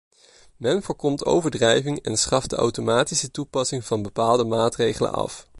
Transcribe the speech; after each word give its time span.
Men 0.57 0.83
voorkomt 0.83 1.25
overdrijving 1.25 1.99
en 2.01 2.17
schaft 2.17 2.49
de 2.49 2.55
automatische 2.55 3.31
toepassing 3.31 3.85
van 3.85 4.01
bepaalde 4.01 4.43
maatregelen 4.43 5.13
af. 5.13 5.47